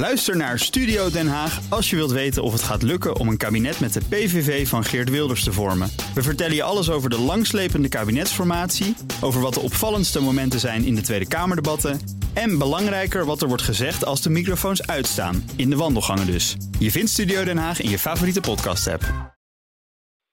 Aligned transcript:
Luister 0.00 0.36
naar 0.36 0.58
Studio 0.58 1.10
Den 1.10 1.28
Haag 1.28 1.70
als 1.70 1.90
je 1.90 1.96
wilt 1.96 2.10
weten 2.12 2.42
of 2.42 2.52
het 2.52 2.62
gaat 2.62 2.82
lukken 2.82 3.16
om 3.16 3.28
een 3.28 3.36
kabinet 3.36 3.80
met 3.80 3.92
de 3.92 4.00
PVV 4.08 4.68
van 4.68 4.84
Geert 4.84 5.10
Wilders 5.10 5.44
te 5.44 5.52
vormen. 5.52 5.88
We 6.14 6.22
vertellen 6.22 6.54
je 6.54 6.62
alles 6.62 6.90
over 6.90 7.10
de 7.10 7.18
langslepende 7.18 7.88
kabinetsformatie, 7.88 8.94
over 9.22 9.40
wat 9.40 9.54
de 9.54 9.60
opvallendste 9.60 10.20
momenten 10.20 10.60
zijn 10.60 10.84
in 10.84 10.94
de 10.94 11.00
Tweede 11.00 11.28
Kamerdebatten 11.28 11.98
en 12.34 12.58
belangrijker 12.58 13.24
wat 13.24 13.42
er 13.42 13.48
wordt 13.48 13.62
gezegd 13.62 14.04
als 14.04 14.22
de 14.22 14.30
microfoons 14.30 14.86
uitstaan, 14.86 15.34
in 15.56 15.70
de 15.70 15.76
wandelgangen 15.76 16.26
dus. 16.26 16.56
Je 16.78 16.90
vindt 16.90 17.10
Studio 17.10 17.44
Den 17.44 17.58
Haag 17.58 17.80
in 17.80 17.90
je 17.90 17.98
favoriete 17.98 18.40
podcast-app. 18.40 19.02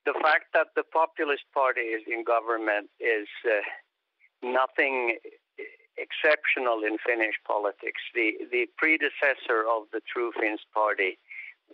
The 0.04 0.18
fact 0.22 0.48
that 0.52 0.70
the 0.74 0.86
Populist 0.90 1.46
Party 1.52 1.86
is 1.98 2.04
in 2.06 2.22
government 2.24 2.88
is 2.98 3.30
uh, 3.44 3.52
nothing 4.54 5.20
exceptional 5.98 6.84
in 6.84 6.98
Finnish 7.06 7.36
politics. 7.46 8.02
The 8.14 8.38
the 8.52 8.68
predecessor 8.78 9.66
of 9.68 9.90
the 9.92 10.02
True 10.12 10.32
Finns 10.40 10.62
Party 10.74 11.18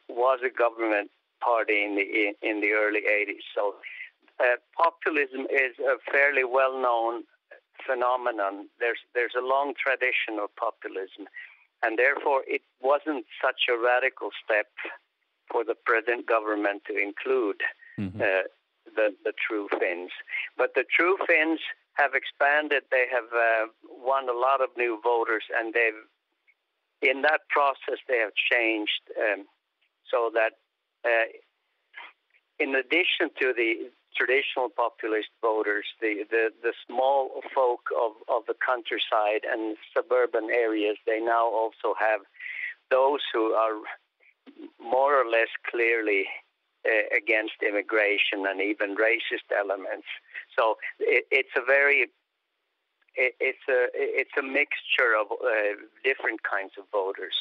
was 0.07 0.39
a 0.43 0.49
government 0.49 1.11
party 1.41 1.83
in 1.83 1.95
the 1.95 2.33
in 2.41 2.61
the 2.61 2.71
early 2.71 3.01
80s. 3.01 3.43
So 3.55 3.75
uh, 4.39 4.57
populism 4.75 5.45
is 5.51 5.77
a 5.79 5.97
fairly 6.11 6.43
well-known 6.43 7.23
phenomenon. 7.85 8.69
There's 8.79 8.99
there's 9.13 9.35
a 9.37 9.45
long 9.45 9.73
tradition 9.75 10.39
of 10.41 10.55
populism, 10.55 11.27
and 11.83 11.97
therefore 11.97 12.43
it 12.47 12.61
wasn't 12.81 13.25
such 13.43 13.67
a 13.69 13.77
radical 13.77 14.29
step 14.43 14.67
for 15.51 15.63
the 15.63 15.75
present 15.75 16.25
government 16.25 16.83
to 16.87 16.97
include 16.97 17.61
mm-hmm. 17.99 18.21
uh, 18.21 18.47
the 18.95 19.15
the 19.23 19.33
True 19.35 19.67
Finns. 19.79 20.11
But 20.57 20.71
the 20.75 20.85
True 20.95 21.17
Finns 21.27 21.59
have 21.93 22.13
expanded. 22.15 22.83
They 22.91 23.05
have 23.11 23.29
uh, 23.33 23.67
won 24.03 24.29
a 24.29 24.33
lot 24.33 24.61
of 24.61 24.69
new 24.77 24.99
voters, 25.03 25.43
and 25.57 25.73
they've 25.73 26.03
in 27.01 27.21
that 27.21 27.41
process 27.49 27.99
they 28.07 28.17
have 28.17 28.31
changed 28.51 29.01
um, 29.19 29.45
so 30.09 30.31
that 30.33 30.53
uh, 31.03 31.27
in 32.59 32.75
addition 32.75 33.29
to 33.39 33.53
the 33.55 33.89
traditional 34.15 34.69
populist 34.69 35.29
voters, 35.41 35.85
the, 35.99 36.23
the, 36.29 36.49
the 36.61 36.73
small 36.87 37.41
folk 37.53 37.81
of, 37.99 38.11
of 38.29 38.43
the 38.47 38.53
countryside 38.65 39.41
and 39.49 39.75
suburban 39.95 40.49
areas, 40.51 40.97
they 41.05 41.19
now 41.19 41.45
also 41.45 41.93
have 41.99 42.21
those 42.91 43.19
who 43.33 43.53
are 43.53 43.81
more 44.79 45.19
or 45.19 45.29
less 45.29 45.49
clearly 45.69 46.25
uh, 46.85 47.15
against 47.15 47.53
immigration 47.67 48.45
and 48.47 48.61
even 48.61 48.95
racist 48.95 49.49
elements. 49.57 50.07
So 50.57 50.75
it, 50.99 51.25
it's 51.31 51.55
a 51.57 51.65
very 51.65 52.07
it, 53.15 53.35
it's 53.39 53.65
a 53.69 53.87
it's 53.93 54.35
a 54.37 54.43
mixture 54.43 55.13
of 55.19 55.31
uh, 55.31 55.77
different 56.03 56.41
kinds 56.43 56.73
of 56.77 56.85
voters, 56.91 57.35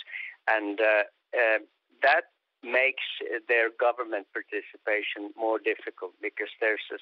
and 0.48 0.80
uh, 0.80 1.04
uh, 1.36 1.58
that 2.02 2.32
makes 2.62 3.02
their 3.48 3.70
government 3.80 4.26
participation 4.32 5.34
more 5.36 5.58
difficult 5.58 6.12
because 6.22 6.48
there's 6.60 6.86
a, 6.94 6.98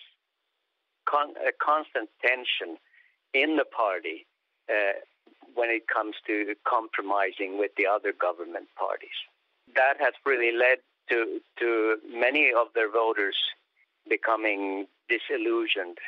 con- 1.05 1.37
a 1.37 1.53
constant 1.53 2.09
tension 2.25 2.79
in 3.35 3.57
the 3.57 3.65
party 3.65 4.27
uh, 4.71 4.97
when 5.55 5.69
it 5.69 5.87
comes 5.87 6.17
to 6.27 6.55
compromising 6.67 7.59
with 7.59 7.73
the 7.77 7.87
other 7.87 8.13
government 8.13 8.69
parties. 8.79 9.19
That 9.75 10.01
has 10.01 10.15
really 10.25 10.57
led 10.57 10.79
to 11.11 11.41
to 11.59 11.97
many 12.09 12.53
of 12.57 12.69
their 12.75 12.91
voters 12.91 13.37
becoming 14.09 14.87
disillusioned 15.09 15.99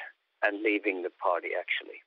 and 0.42 0.62
leaving 0.62 1.02
the 1.02 1.10
party 1.10 1.50
actually. 1.58 2.00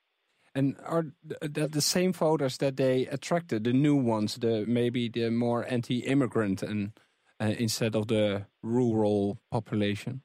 And 0.56 0.78
are 0.86 1.08
that 1.42 1.74
the 1.74 1.82
same 1.82 2.14
voters 2.14 2.58
that 2.60 2.78
they 2.78 3.08
attracted, 3.08 3.66
the 3.66 3.74
new 3.74 3.96
ones, 3.96 4.36
the 4.36 4.66
maybe 4.66 5.10
the 5.10 5.30
more 5.30 5.66
anti-immigrant 5.70 6.64
and 6.64 6.94
uh, 7.42 7.54
instead 7.60 7.96
of 7.96 8.08
the 8.08 8.46
rural 8.64 9.38
population? 9.52 10.22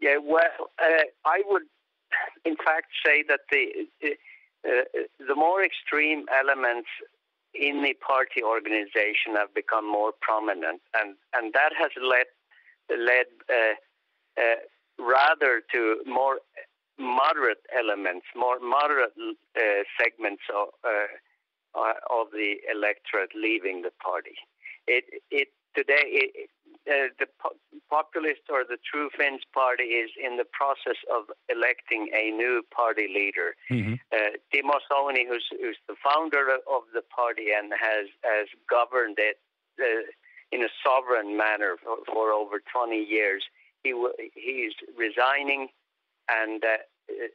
Yeah, 0.00 0.18
well, 0.20 0.70
uh, 0.82 1.04
I 1.24 1.42
would, 1.46 1.62
in 2.44 2.56
fact, 2.56 2.86
say 3.04 3.24
that 3.28 3.40
the 3.50 3.86
uh, 4.64 4.82
the 5.26 5.34
more 5.34 5.62
extreme 5.64 6.24
elements 6.36 6.88
in 7.54 7.82
the 7.82 7.94
party 8.06 8.42
organization 8.42 9.36
have 9.36 9.54
become 9.54 9.90
more 9.90 10.12
prominent, 10.20 10.80
and 10.94 11.14
and 11.34 11.52
that 11.54 11.72
has 11.78 11.90
led 12.02 12.26
led 12.90 13.26
uh, 13.48 14.42
uh, 14.42 14.56
rather 14.98 15.62
to 15.72 16.02
more 16.06 16.38
moderate 16.98 17.62
elements, 17.76 18.26
more 18.34 18.58
moderate 18.60 19.12
uh, 19.18 19.60
segments 20.00 20.42
of, 20.54 20.68
of 21.74 22.26
the 22.32 22.56
electorate 22.72 23.30
leaving 23.34 23.82
the 23.82 23.92
party. 24.02 24.36
It 24.86 25.04
it 25.30 25.48
today 25.74 26.02
it, 26.04 26.50
uh, 26.88 27.12
the 27.18 27.26
populist 27.90 28.48
or 28.48 28.64
the 28.64 28.78
True 28.80 29.10
Finns 29.16 29.42
party 29.52 30.00
is 30.00 30.10
in 30.16 30.36
the 30.36 30.46
process 30.52 30.96
of 31.12 31.24
electing 31.48 32.08
a 32.16 32.30
new 32.30 32.62
party 32.74 33.08
leader. 33.12 33.54
Mm-hmm. 33.70 33.94
Uh, 34.12 34.40
Timo 34.48 34.80
Soini, 34.90 35.28
who's, 35.28 35.44
who's 35.60 35.76
the 35.86 35.96
founder 36.02 36.48
of 36.48 36.82
the 36.94 37.02
party 37.14 37.48
and 37.56 37.72
has 37.76 38.08
has 38.24 38.48
governed 38.70 39.18
it 39.18 39.36
uh, 39.80 40.08
in 40.50 40.62
a 40.62 40.68
sovereign 40.82 41.36
manner 41.36 41.76
for, 41.82 41.98
for, 42.06 42.32
over 42.32 42.60
20 42.72 42.96
years, 42.96 43.44
he 43.82 43.90
w- 43.90 44.16
he's 44.34 44.72
resigning, 44.96 45.68
and 46.28 46.62
uh, 46.64 46.68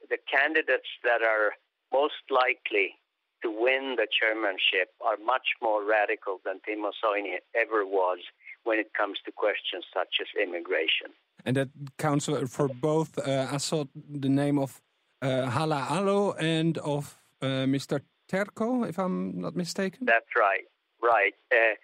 the 0.09 0.17
candidates 0.29 0.89
that 1.03 1.21
are 1.21 1.53
most 1.91 2.23
likely 2.29 2.95
to 3.41 3.49
win 3.51 3.95
the 3.97 4.07
chairmanship 4.19 4.89
are 5.01 5.17
much 5.23 5.47
more 5.61 5.83
radical 5.83 6.39
than 6.45 6.59
Timo 6.67 6.91
Soini 7.03 7.35
ever 7.55 7.85
was 7.85 8.19
when 8.63 8.79
it 8.79 8.93
comes 8.93 9.17
to 9.25 9.31
questions 9.31 9.83
such 9.93 10.13
as 10.21 10.27
immigration. 10.41 11.09
And 11.45 11.57
that 11.57 11.69
counts 11.97 12.29
for 12.47 12.67
both. 12.69 13.17
Uh, 13.17 13.47
I 13.51 13.57
saw 13.57 13.85
the 14.09 14.29
name 14.29 14.57
of 14.59 14.81
uh, 15.21 15.49
Halla-aho 15.49 16.33
and 16.33 16.77
of 16.77 17.17
uh, 17.41 17.65
Mr. 17.75 17.99
Terho, 18.31 18.87
if 18.87 18.97
I'm 18.97 19.41
not 19.41 19.55
mistaken. 19.55 20.05
That's 20.05 20.33
right. 20.37 20.65
Right. 21.01 21.33
Uh, 21.51 21.75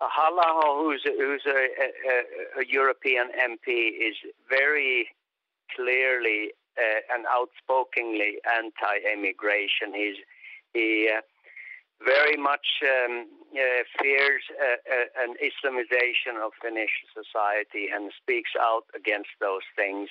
Hala, 0.00 0.82
who's 0.82 1.02
who's 1.04 1.42
a, 1.46 1.50
a, 1.50 2.60
a, 2.60 2.64
European 2.68 3.28
MP, 3.38 3.88
is 4.08 4.16
very 4.48 5.08
clearly 5.74 6.52
uh, 6.78 7.14
and 7.14 7.24
outspokenly 7.26 8.38
anti-immigration. 8.58 9.94
He's 9.94 10.16
he 10.72 11.08
uh, 11.08 11.20
very 12.04 12.36
much 12.36 12.66
um, 12.82 13.26
uh, 13.54 13.82
fears 14.00 14.42
uh, 14.58 14.82
uh, 14.90 15.22
an 15.24 15.34
Islamization 15.38 16.44
of 16.44 16.52
Finnish 16.60 16.90
society 17.14 17.88
and 17.94 18.10
speaks 18.20 18.50
out 18.60 18.84
against 18.94 19.30
those 19.40 19.62
things. 19.76 20.08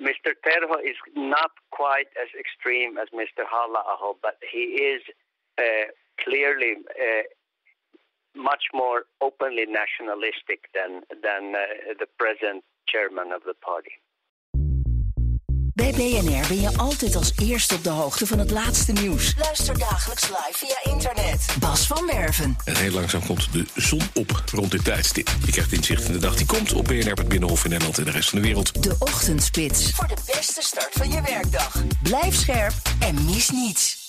Mr. 0.00 0.34
Um, 0.34 0.40
Terho 0.44 0.78
is 0.82 0.96
not 1.14 1.52
quite 1.70 2.10
as 2.20 2.28
extreme 2.38 2.98
as 2.98 3.08
Mr. 3.14 3.46
Halla-aho, 3.48 4.16
but 4.20 4.36
he 4.42 4.82
is 4.82 5.02
uh, 5.58 5.86
clearly 6.22 6.76
much 8.34 8.64
more 8.72 9.06
openly 9.20 9.66
nationalistic 9.66 10.60
than 10.72 11.02
than 11.22 11.42
uh, 11.54 11.94
the 11.98 12.08
present 12.16 12.64
chairman 12.86 13.32
of 13.32 13.42
the 13.42 13.54
party. 13.60 13.94
Bij 15.74 15.92
BNR 15.92 16.48
ben 16.48 16.60
je 16.60 16.70
altijd 16.76 17.16
als 17.16 17.32
eerste 17.42 17.74
op 17.74 17.82
de 17.82 17.90
hoogte 17.90 18.26
van 18.26 18.38
het 18.38 18.50
laatste 18.50 18.92
nieuws. 18.92 19.34
Luister 19.38 19.78
dagelijks 19.78 20.28
live 20.28 20.52
via 20.52 20.92
internet. 20.92 21.56
Bas 21.60 21.86
van 21.86 22.06
Werven. 22.06 22.56
En 22.64 22.76
heel 22.76 22.90
langzaam 22.90 23.26
komt 23.26 23.52
de 23.52 23.64
zon 23.74 24.00
op 24.14 24.42
rond 24.52 24.70
dit 24.70 24.84
tijdstip. 24.84 25.28
Je 25.44 25.52
krijgt 25.52 25.72
inzicht 25.72 26.06
in 26.06 26.12
de 26.12 26.18
dag 26.18 26.34
die 26.36 26.46
komt 26.46 26.72
op 26.72 26.84
BNR, 26.84 27.12
het 27.12 27.28
Binnenhof 27.28 27.64
in 27.64 27.70
Nederland 27.70 27.98
en 27.98 28.04
de 28.04 28.10
rest 28.10 28.28
van 28.28 28.38
de 28.38 28.44
wereld. 28.44 28.82
De 28.82 28.96
Ochtendspits. 28.98 29.92
Voor 29.92 30.08
de 30.08 30.22
beste 30.26 30.62
start 30.62 30.92
van 30.92 31.10
je 31.10 31.22
werkdag. 31.22 31.82
Blijf 32.02 32.34
scherp 32.34 32.74
en 33.00 33.24
mis 33.24 33.50
niets. 33.50 34.03